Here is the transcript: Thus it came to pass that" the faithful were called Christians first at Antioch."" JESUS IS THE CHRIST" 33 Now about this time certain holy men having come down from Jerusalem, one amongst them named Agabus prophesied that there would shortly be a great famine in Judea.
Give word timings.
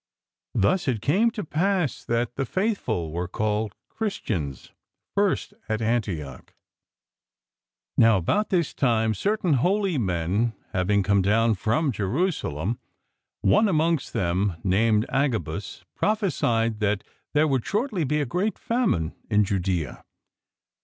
Thus 0.55 0.87
it 0.87 0.99
came 0.99 1.29
to 1.29 1.43
pass 1.43 2.03
that" 2.05 2.33
the 2.35 2.43
faithful 2.43 3.11
were 3.11 3.27
called 3.27 3.75
Christians 3.87 4.71
first 5.13 5.53
at 5.69 5.79
Antioch."" 5.79 6.55
JESUS 7.99 7.99
IS 7.99 7.99
THE 7.99 7.99
CHRIST" 7.99 7.99
33 7.99 8.03
Now 8.09 8.17
about 8.17 8.49
this 8.49 8.73
time 8.73 9.13
certain 9.13 9.53
holy 9.61 9.99
men 9.99 10.53
having 10.73 11.03
come 11.03 11.21
down 11.21 11.53
from 11.53 11.91
Jerusalem, 11.91 12.79
one 13.41 13.67
amongst 13.67 14.13
them 14.13 14.55
named 14.63 15.05
Agabus 15.09 15.85
prophesied 15.93 16.79
that 16.79 17.03
there 17.33 17.47
would 17.47 17.63
shortly 17.63 18.03
be 18.03 18.19
a 18.21 18.25
great 18.25 18.57
famine 18.57 19.13
in 19.29 19.43
Judea. 19.43 20.03